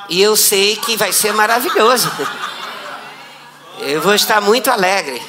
[0.08, 2.10] E eu sei que vai ser maravilhoso.
[3.78, 5.20] Eu vou estar muito alegre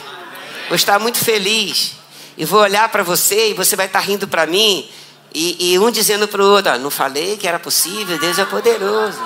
[0.67, 1.93] vou estar muito feliz.
[2.37, 4.87] E vou olhar para você e você vai estar rindo para mim.
[5.33, 9.19] E, e, um dizendo para o outro: Não falei que era possível, Deus é poderoso.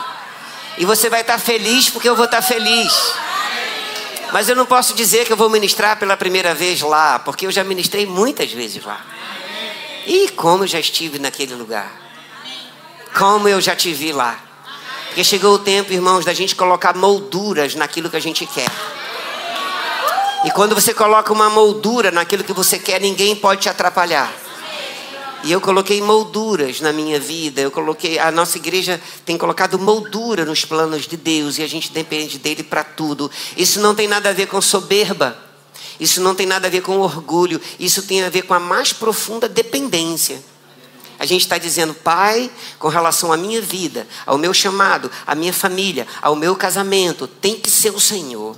[0.77, 3.13] E você vai estar feliz porque eu vou estar feliz.
[4.31, 7.51] Mas eu não posso dizer que eu vou ministrar pela primeira vez lá, porque eu
[7.51, 9.05] já ministrei muitas vezes lá.
[10.07, 11.91] E como eu já estive naquele lugar.
[13.17, 14.39] Como eu já te vi lá.
[15.07, 18.71] Porque chegou o tempo, irmãos, da gente colocar molduras naquilo que a gente quer.
[20.43, 24.33] E quando você coloca uma moldura naquilo que você quer, ninguém pode te atrapalhar.
[25.43, 27.61] E eu coloquei molduras na minha vida.
[27.61, 31.91] Eu coloquei, a nossa igreja tem colocado moldura nos planos de Deus e a gente
[31.91, 33.29] depende dele para tudo.
[33.55, 35.37] Isso não tem nada a ver com soberba.
[35.99, 37.61] Isso não tem nada a ver com orgulho.
[37.79, 40.43] Isso tem a ver com a mais profunda dependência.
[41.19, 42.49] A gente está dizendo, Pai,
[42.79, 47.59] com relação à minha vida, ao meu chamado, à minha família, ao meu casamento, tem
[47.59, 48.55] que ser o Senhor.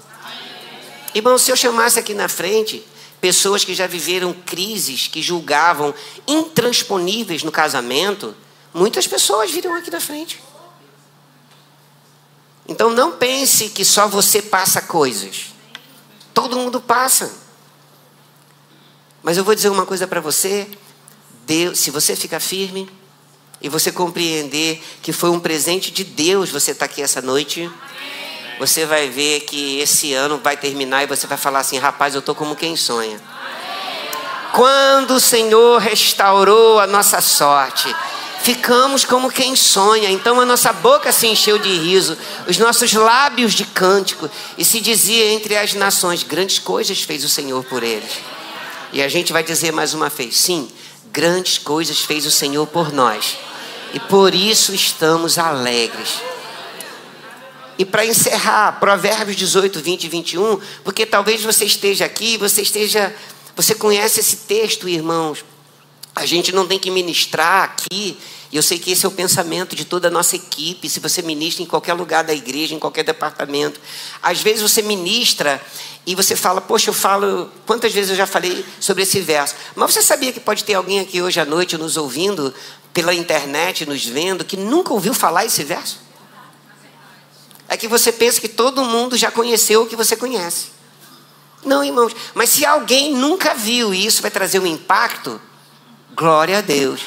[1.13, 2.83] Irmão, se eu chamasse aqui na frente
[3.21, 5.93] pessoas que já viveram crises que julgavam
[6.27, 8.35] intransponíveis no casamento,
[8.73, 10.41] muitas pessoas viriam aqui na frente.
[12.67, 15.53] Então não pense que só você passa coisas.
[16.33, 17.31] Todo mundo passa.
[19.21, 20.67] Mas eu vou dizer uma coisa para você,
[21.45, 22.89] Deus, se você ficar firme
[23.61, 27.71] e você compreender que foi um presente de Deus você estar tá aqui essa noite,
[28.65, 32.19] você vai ver que esse ano vai terminar e você vai falar assim: rapaz, eu
[32.19, 33.19] estou como quem sonha.
[34.53, 37.93] Quando o Senhor restaurou a nossa sorte,
[38.41, 40.09] ficamos como quem sonha.
[40.09, 44.79] Então a nossa boca se encheu de riso, os nossos lábios de cântico, e se
[44.79, 48.21] dizia entre as nações: grandes coisas fez o Senhor por eles.
[48.93, 50.69] E a gente vai dizer mais uma vez: sim,
[51.11, 53.37] grandes coisas fez o Senhor por nós,
[53.93, 56.21] e por isso estamos alegres.
[57.77, 63.13] E para encerrar, Provérbios 18, 20 e 21, porque talvez você esteja aqui, você esteja,
[63.55, 65.43] você conhece esse texto, irmãos.
[66.15, 68.17] A gente não tem que ministrar aqui,
[68.51, 70.87] e eu sei que esse é o pensamento de toda a nossa equipe.
[70.87, 73.81] Se você ministra em qualquer lugar da igreja, em qualquer departamento,
[74.21, 75.59] às vezes você ministra
[76.05, 79.55] e você fala, poxa, eu falo, quantas vezes eu já falei sobre esse verso.
[79.75, 82.53] Mas você sabia que pode ter alguém aqui hoje à noite nos ouvindo
[82.93, 85.99] pela internet, nos vendo, que nunca ouviu falar esse verso?
[87.73, 90.67] É que você pensa que todo mundo já conheceu o que você conhece.
[91.65, 95.41] Não, irmãos, mas se alguém nunca viu e isso vai trazer um impacto,
[96.15, 97.01] glória a Deus.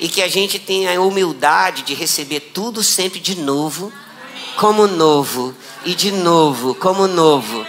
[0.00, 3.92] E que a gente tenha a humildade de receber tudo sempre de novo,
[4.56, 5.52] como novo,
[5.84, 7.66] e de novo, como novo.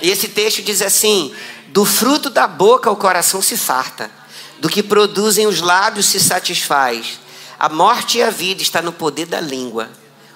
[0.00, 1.34] E esse texto diz assim:
[1.66, 4.10] do fruto da boca o coração se farta,
[4.58, 7.20] do que produzem os lábios se satisfaz.
[7.58, 9.90] A morte e a vida está no poder da língua.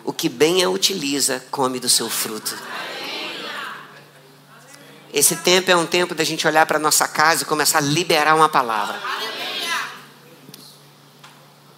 [0.05, 2.57] O que bem a utiliza, come do seu fruto.
[5.13, 8.35] Esse tempo é um tempo da gente olhar para nossa casa e começar a liberar
[8.35, 9.01] uma palavra.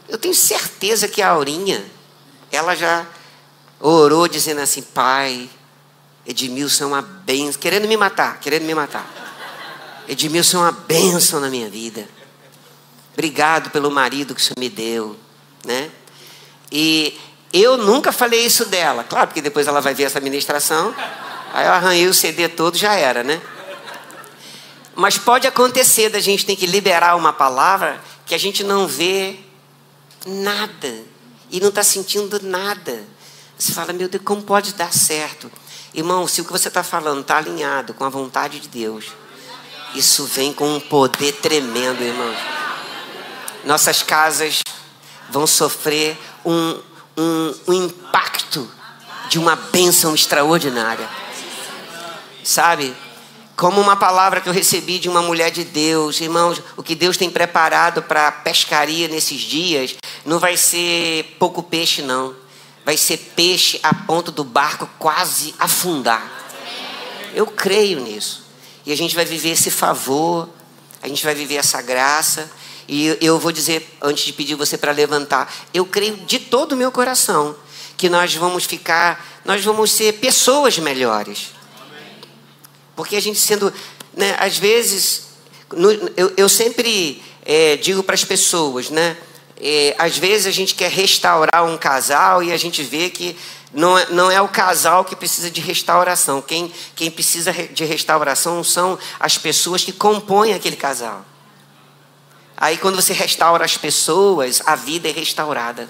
[0.08, 1.84] Eu tenho certeza que a Aurinha,
[2.52, 3.04] ela já
[3.80, 5.50] orou dizendo assim: Pai,
[6.24, 9.04] Edmilson é uma bênção, querendo me matar, querendo me matar.
[10.06, 12.08] Edmilson é uma bênção na minha vida.
[13.12, 15.16] Obrigado pelo marido que o Senhor me deu,
[15.64, 15.90] né?
[16.70, 17.18] E
[17.62, 19.04] eu nunca falei isso dela.
[19.04, 20.92] Claro, porque depois ela vai ver essa ministração.
[21.52, 23.40] Aí eu arranhei o CD todo, já era, né?
[24.96, 29.38] Mas pode acontecer da gente ter que liberar uma palavra que a gente não vê
[30.26, 30.92] nada
[31.48, 33.04] e não está sentindo nada.
[33.56, 35.50] Você fala, meu Deus, como pode dar certo?
[35.94, 39.12] Irmão, se o que você está falando está alinhado com a vontade de Deus,
[39.94, 42.36] isso vem com um poder tremendo, irmãos.
[43.64, 44.60] Nossas casas
[45.30, 46.80] vão sofrer um,
[47.16, 48.68] um, um impacto
[49.28, 51.08] de uma bênção extraordinária.
[52.42, 52.94] Sabe?
[53.56, 57.16] Como uma palavra que eu recebi de uma mulher de Deus, irmãos, o que Deus
[57.16, 59.94] tem preparado para a pescaria nesses dias
[60.24, 62.34] não vai ser pouco peixe, não.
[62.84, 66.22] Vai ser peixe a ponto do barco quase afundar.
[67.34, 68.44] Eu creio nisso.
[68.84, 70.48] E a gente vai viver esse favor,
[71.00, 72.50] a gente vai viver essa graça.
[72.88, 76.76] E eu vou dizer, antes de pedir você para levantar, eu creio de todo o
[76.76, 77.56] meu coração
[77.96, 81.52] que nós vamos ficar, nós vamos ser pessoas melhores.
[82.96, 83.72] Porque a gente sendo,
[84.16, 85.24] né, às vezes,
[85.72, 89.16] no, eu, eu, sempre é, digo para as pessoas, né?
[89.60, 93.36] É, às vezes a gente quer restaurar um casal e a gente vê que
[93.72, 96.40] não é, não é o casal que precisa de restauração.
[96.40, 101.24] Quem, quem precisa de restauração são as pessoas que compõem aquele casal.
[102.56, 105.88] Aí, quando você restaura as pessoas, a vida é restaurada.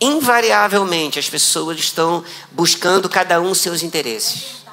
[0.00, 4.64] Invariavelmente, as pessoas estão buscando cada um seus interesses.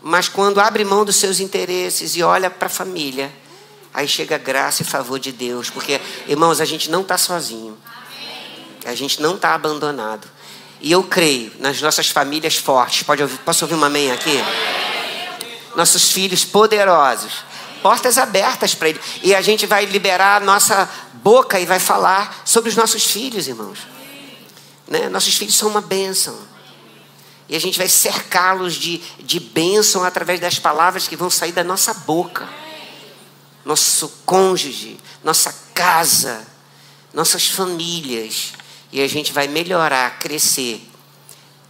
[0.00, 3.32] Mas quando abre mão dos seus interesses e olha para a família,
[3.92, 5.68] aí chega graça e favor de Deus.
[5.68, 7.76] Porque, irmãos, a gente não está sozinho.
[8.84, 10.28] A gente não está abandonado.
[10.80, 13.02] E eu creio nas nossas famílias fortes.
[13.02, 14.38] Pode ouvir, posso ouvir uma amém aqui?
[15.74, 17.45] Nossos filhos poderosos
[17.86, 19.00] portas abertas para Ele.
[19.22, 20.90] E a gente vai liberar a nossa
[21.22, 23.78] boca e vai falar sobre os nossos filhos, irmãos.
[24.88, 25.08] Né?
[25.08, 26.36] Nossos filhos são uma bênção.
[27.48, 31.62] E a gente vai cercá-los de, de bênção através das palavras que vão sair da
[31.62, 32.48] nossa boca.
[33.64, 36.44] Nosso cônjuge, nossa casa,
[37.14, 38.52] nossas famílias.
[38.90, 40.84] E a gente vai melhorar, crescer.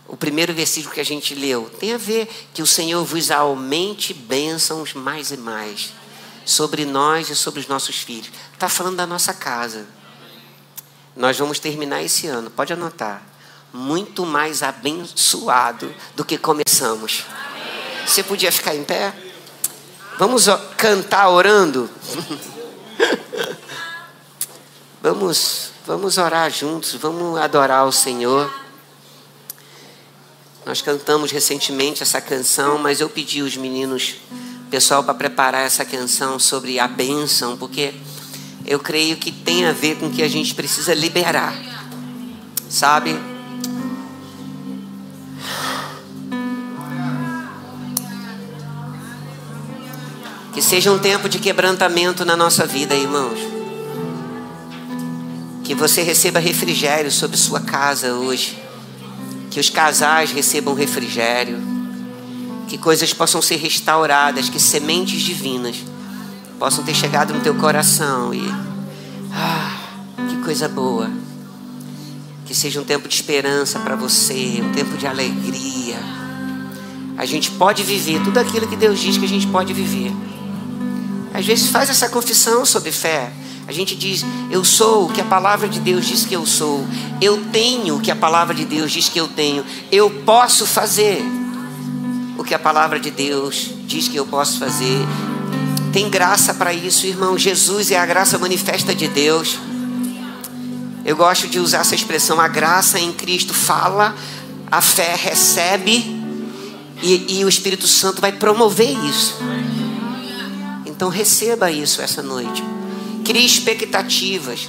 [0.08, 4.14] O primeiro versículo que a gente leu tem a ver que o Senhor vos aumente
[4.14, 5.92] bênçãos mais e mais
[6.46, 8.30] sobre nós e sobre os nossos filhos.
[8.54, 9.86] Está falando da nossa casa.
[11.16, 13.22] Nós vamos terminar esse ano, pode anotar,
[13.72, 17.24] muito mais abençoado do que começamos.
[18.06, 19.14] Você podia ficar em pé?
[20.18, 21.90] Vamos cantar orando?
[25.02, 28.52] vamos, vamos orar juntos, vamos adorar o Senhor.
[30.64, 34.16] Nós cantamos recentemente essa canção, mas eu pedi os meninos
[34.70, 37.94] pessoal para preparar essa canção sobre a bênção, porque
[38.66, 41.54] eu creio que tem a ver com o que a gente precisa liberar,
[42.68, 43.16] sabe?
[50.52, 53.38] Que seja um tempo de quebrantamento na nossa vida, irmãos.
[55.62, 58.58] Que você receba refrigério sobre sua casa hoje.
[59.50, 61.75] Que os casais recebam refrigério.
[62.66, 65.76] Que coisas possam ser restauradas, que sementes divinas
[66.58, 68.42] possam ter chegado no teu coração e
[69.32, 69.78] ah,
[70.28, 71.10] que coisa boa.
[72.46, 75.98] Que seja um tempo de esperança para você, um tempo de alegria.
[77.18, 80.12] A gente pode viver tudo aquilo que Deus diz que a gente pode viver.
[81.34, 83.30] Às vezes faz essa confissão sobre fé.
[83.68, 86.86] A gente diz, eu sou o que a palavra de Deus diz que eu sou.
[87.20, 89.64] Eu tenho o que a palavra de Deus diz que eu tenho.
[89.90, 91.22] Eu posso fazer
[92.38, 94.98] o que a palavra de Deus diz que eu posso fazer.
[95.92, 97.38] Tem graça para isso, irmão.
[97.38, 99.58] Jesus é a graça manifesta de Deus.
[101.04, 104.14] Eu gosto de usar essa expressão, a graça em Cristo fala,
[104.70, 106.04] a fé recebe
[107.02, 109.36] e, e o Espírito Santo vai promover isso.
[110.84, 112.64] Então receba isso essa noite.
[113.24, 114.68] Crie expectativas.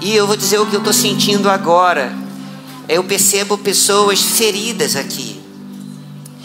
[0.00, 2.12] E eu vou dizer o que eu estou sentindo agora.
[2.88, 5.35] Eu percebo pessoas feridas aqui.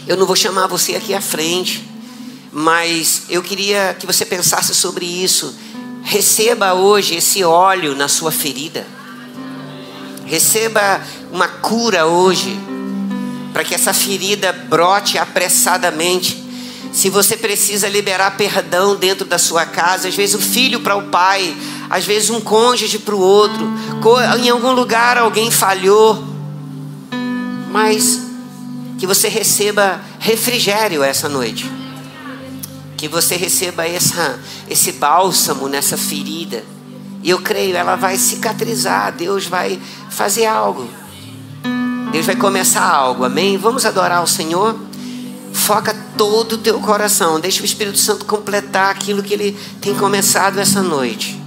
[0.06, 1.88] Eu não vou chamar você aqui à frente,
[2.52, 5.54] mas eu queria que você pensasse sobre isso.
[6.02, 8.84] Receba hoje esse óleo na sua ferida.
[10.26, 11.00] Receba
[11.30, 12.58] uma cura hoje,
[13.52, 16.42] para que essa ferida brote apressadamente.
[16.92, 21.04] Se você precisa liberar perdão dentro da sua casa, às vezes o filho para o
[21.04, 21.56] pai,
[21.88, 23.72] às vezes um cônjuge para o outro,
[24.42, 26.22] em algum lugar alguém falhou,
[27.70, 28.21] mas
[29.02, 31.68] que você receba refrigério essa noite,
[32.96, 34.38] que você receba essa,
[34.70, 36.62] esse bálsamo nessa ferida.
[37.20, 39.76] E eu creio, ela vai cicatrizar, Deus vai
[40.08, 40.88] fazer algo.
[42.12, 43.58] Deus vai começar algo, amém?
[43.58, 44.78] Vamos adorar o Senhor?
[45.52, 50.60] Foca todo o teu coração, deixa o Espírito Santo completar aquilo que ele tem começado
[50.60, 51.41] essa noite.